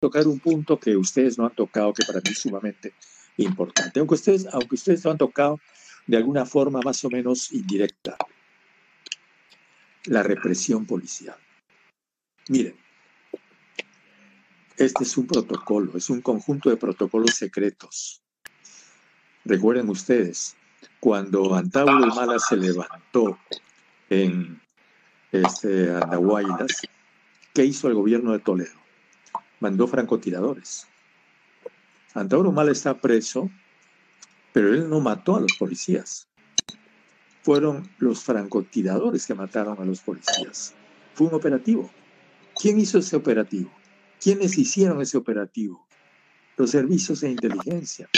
tocar 0.00 0.26
un 0.26 0.40
punto 0.40 0.80
que 0.80 0.96
ustedes 0.96 1.38
no 1.38 1.44
han 1.44 1.54
tocado, 1.54 1.92
que 1.92 2.04
para 2.06 2.20
mí 2.20 2.30
es 2.30 2.38
sumamente 2.38 2.94
importante, 3.36 4.00
aunque 4.00 4.14
ustedes, 4.14 4.46
aunque 4.46 4.74
ustedes 4.74 5.04
lo 5.04 5.10
han 5.10 5.18
tocado 5.18 5.60
de 6.06 6.16
alguna 6.16 6.46
forma 6.46 6.80
más 6.82 7.04
o 7.04 7.10
menos 7.10 7.52
indirecta, 7.52 8.16
la 10.06 10.22
represión 10.22 10.86
policial. 10.86 11.36
Miren, 12.48 12.74
este 14.78 15.04
es 15.04 15.16
un 15.18 15.26
protocolo, 15.26 15.96
es 15.96 16.08
un 16.08 16.22
conjunto 16.22 16.70
de 16.70 16.78
protocolos 16.78 17.34
secretos. 17.34 18.22
Recuerden 19.44 19.90
ustedes, 19.90 20.56
cuando 20.98 21.54
Antauro 21.54 22.06
Mala 22.06 22.38
se 22.38 22.56
levantó 22.56 23.38
en 24.08 24.60
este, 25.30 25.94
Andahuaylas, 25.94 26.82
¿qué 27.52 27.66
hizo 27.66 27.88
el 27.88 27.94
gobierno 27.94 28.32
de 28.32 28.38
Toledo? 28.38 28.79
Mandó 29.60 29.86
francotiradores. 29.86 30.86
Antauro 32.14 32.50
Mala 32.50 32.72
está 32.72 32.98
preso, 32.98 33.50
pero 34.52 34.74
él 34.74 34.88
no 34.88 35.00
mató 35.00 35.36
a 35.36 35.40
los 35.40 35.52
policías. 35.58 36.26
Fueron 37.42 37.88
los 37.98 38.24
francotiradores 38.24 39.26
que 39.26 39.34
mataron 39.34 39.80
a 39.80 39.84
los 39.84 40.00
policías. 40.00 40.74
Fue 41.14 41.28
un 41.28 41.34
operativo. 41.34 41.90
¿Quién 42.60 42.80
hizo 42.80 42.98
ese 42.98 43.16
operativo? 43.16 43.70
¿Quiénes 44.20 44.58
hicieron 44.58 45.00
ese 45.00 45.16
operativo? 45.16 45.86
Los 46.56 46.70
servicios 46.70 47.20
de 47.20 47.30
inteligencia. 47.30 48.08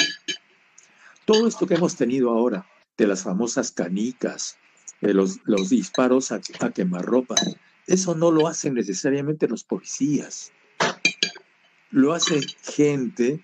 Todo 1.25 1.47
esto 1.47 1.67
que 1.67 1.75
hemos 1.75 1.97
tenido 1.97 2.31
ahora, 2.31 2.67
de 2.97 3.07
las 3.07 3.23
famosas 3.23 3.71
canicas, 3.71 4.59
de 5.01 5.15
los, 5.15 5.39
los 5.45 5.71
disparos 5.71 6.33
a, 6.33 6.41
a 6.61 6.71
quemarropa, 6.71 7.35
eso 7.87 8.15
no 8.15 8.31
lo 8.31 8.49
hacen 8.49 8.75
necesariamente 8.75 9.49
los 9.49 9.65
policías. 9.65 10.53
Lo 11.93 12.15
hace 12.15 12.41
gente 12.63 13.41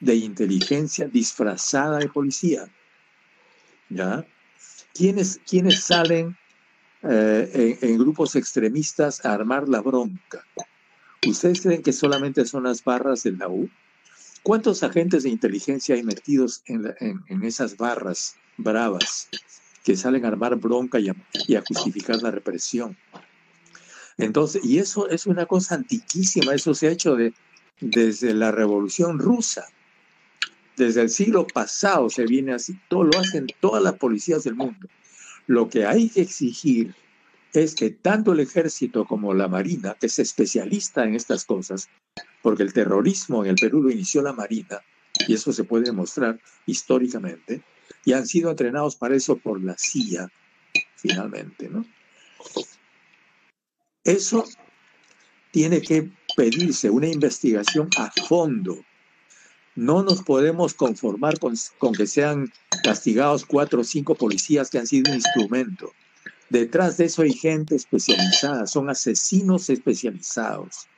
de 0.00 0.14
inteligencia 0.16 1.08
disfrazada 1.08 1.98
de 1.98 2.08
policía. 2.08 2.68
¿Ya? 3.88 4.26
¿Quiénes, 4.94 5.40
quiénes 5.48 5.82
salen 5.82 6.36
eh, 7.02 7.78
en, 7.80 7.98
grupos 7.98 8.36
extremistas 8.36 9.24
a 9.24 9.32
armar 9.32 9.66
la 9.68 9.80
bronca? 9.80 10.44
¿Ustedes 11.26 11.62
creen 11.62 11.82
que 11.82 11.92
solamente 11.92 12.44
son 12.44 12.64
las 12.64 12.84
barras 12.84 13.22
del 13.22 13.38
la 13.38 13.48
U? 13.48 13.68
¿Cuántos 14.42 14.82
agentes 14.82 15.22
de 15.22 15.30
inteligencia 15.30 15.94
hay 15.94 16.02
metidos 16.02 16.62
en, 16.66 17.42
esas 17.42 17.76
barras 17.78 18.36
bravas 18.58 19.28
que 19.84 19.96
salen 19.96 20.24
a 20.26 20.28
armar 20.28 20.56
bronca 20.56 20.98
y 20.98 21.08
a, 21.08 21.62
justificar 21.66 22.22
la 22.22 22.30
represión? 22.30 22.96
Entonces, 24.20 24.64
y 24.64 24.78
eso 24.78 25.08
es 25.08 25.26
una 25.26 25.46
cosa 25.46 25.76
antiquísima, 25.76 26.54
eso 26.54 26.74
se 26.74 26.88
ha 26.88 26.90
hecho 26.90 27.16
de, 27.16 27.32
desde 27.80 28.34
la 28.34 28.52
Revolución 28.52 29.18
Rusa. 29.18 29.66
Desde 30.76 31.02
el 31.02 31.10
siglo 31.10 31.46
pasado 31.46 32.08
se 32.10 32.24
viene 32.26 32.52
así, 32.52 32.78
todo 32.88 33.04
lo 33.04 33.18
hacen 33.18 33.46
todas 33.60 33.82
las 33.82 33.94
policías 33.94 34.44
del 34.44 34.54
mundo. 34.54 34.88
Lo 35.46 35.68
que 35.68 35.86
hay 35.86 36.08
que 36.08 36.22
exigir 36.22 36.94
es 37.52 37.74
que 37.74 37.90
tanto 37.90 38.32
el 38.32 38.40
ejército 38.40 39.04
como 39.04 39.34
la 39.34 39.48
marina, 39.48 39.96
que 39.98 40.06
es 40.06 40.18
especialista 40.18 41.04
en 41.04 41.14
estas 41.14 41.44
cosas, 41.44 41.88
porque 42.42 42.62
el 42.62 42.72
terrorismo 42.72 43.44
en 43.44 43.50
el 43.50 43.56
Perú 43.56 43.82
lo 43.82 43.90
inició 43.90 44.22
la 44.22 44.32
marina, 44.32 44.80
y 45.26 45.34
eso 45.34 45.52
se 45.52 45.64
puede 45.64 45.84
demostrar 45.84 46.38
históricamente, 46.66 47.62
y 48.04 48.12
han 48.12 48.26
sido 48.26 48.50
entrenados 48.50 48.96
para 48.96 49.16
eso 49.16 49.36
por 49.36 49.62
la 49.62 49.76
CIA, 49.76 50.30
finalmente, 50.96 51.68
¿no? 51.68 51.84
Eso 54.10 54.44
tiene 55.52 55.80
que 55.80 56.10
pedirse 56.36 56.90
una 56.90 57.06
investigación 57.06 57.88
a 57.96 58.10
fondo. 58.26 58.84
No 59.76 60.02
nos 60.02 60.22
podemos 60.22 60.74
conformar 60.74 61.38
con, 61.38 61.54
con 61.78 61.92
que 61.94 62.08
sean 62.08 62.52
castigados 62.82 63.44
cuatro 63.44 63.82
o 63.82 63.84
cinco 63.84 64.16
policías 64.16 64.68
que 64.68 64.78
han 64.78 64.86
sido 64.88 65.12
un 65.12 65.18
instrumento. 65.18 65.92
Detrás 66.48 66.96
de 66.96 67.04
eso 67.04 67.22
hay 67.22 67.32
gente 67.32 67.76
especializada, 67.76 68.66
son 68.66 68.90
asesinos 68.90 69.70
especializados. 69.70 70.88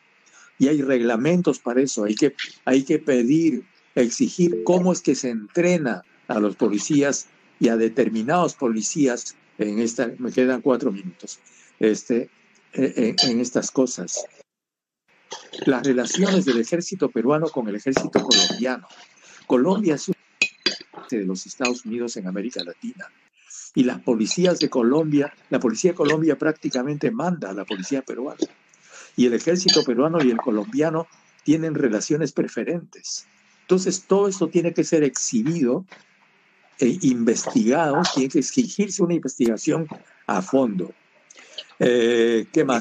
Y 0.59 0.69
hay 0.69 0.81
reglamentos 0.81 1.59
para 1.59 1.83
eso, 1.83 2.05
hay 2.05 2.15
que, 2.15 2.35
hay 2.65 2.83
que 2.83 2.99
pedir, 2.99 3.63
exigir 3.95 4.65
cómo 4.65 4.91
es 4.91 5.03
que 5.03 5.15
se 5.15 5.29
entrena 5.29 6.03
a 6.29 6.41
los 6.41 6.57
policías 6.57 7.27
y 7.61 7.69
a 7.69 7.77
determinados 7.77 8.55
policías 8.55 9.37
en 9.59 9.81
esta, 9.81 10.11
me 10.19 10.33
quedan 10.33 10.63
cuatro 10.63 10.91
minutos, 10.91 11.41
este, 11.79 12.31
en, 12.73 13.17
en 13.23 13.41
estas 13.41 13.71
cosas. 13.71 14.27
Las 15.67 15.87
relaciones 15.87 16.45
del 16.45 16.61
ejército 16.61 17.11
peruano 17.11 17.49
con 17.49 17.69
el 17.69 17.77
ejército 17.77 18.23
colombiano. 18.23 18.87
Colombia 19.47 19.97
es 19.97 20.09
un 20.09 20.15
de 21.11 21.25
los 21.25 21.47
Estados 21.47 21.85
Unidos 21.85 22.17
en 22.17 22.27
América 22.27 22.63
Latina 22.65 23.07
y 23.75 23.85
las 23.85 24.01
policías 24.01 24.59
de 24.59 24.69
Colombia, 24.69 25.33
la 25.51 25.61
policía 25.61 25.93
de 25.93 25.97
Colombia 25.97 26.37
prácticamente 26.37 27.11
manda 27.11 27.51
a 27.51 27.55
la 27.55 27.65
policía 27.65 28.03
peruana. 28.03 28.47
Y 29.17 29.27
el 29.27 29.35
ejército 29.35 29.85
peruano 29.85 30.23
y 30.23 30.31
el 30.31 30.39
colombiano 30.39 31.07
tienen 31.45 31.75
relaciones 31.75 32.33
preferentes. 32.33 33.27
Entonces, 33.63 34.05
todo 34.07 34.29
esto 34.29 34.49
tiene 34.49 34.73
que 34.75 34.85
ser 34.85 35.03
exhibido 35.05 35.85
e 36.79 36.99
investigado, 37.03 38.03
tiene 38.15 38.31
que 38.31 38.41
exigirse 38.41 39.03
una 39.03 39.15
investigación 39.15 39.87
a 40.27 40.43
fondo. 40.43 40.93
Eh, 41.79 42.49
¿Qué 42.53 42.65
más? 42.65 42.81